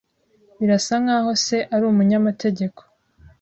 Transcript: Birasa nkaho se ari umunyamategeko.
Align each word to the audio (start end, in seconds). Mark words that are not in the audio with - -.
Birasa 0.57 0.93
nkaho 1.03 1.31
se 1.45 1.57
ari 1.73 1.83
umunyamategeko. 1.91 2.81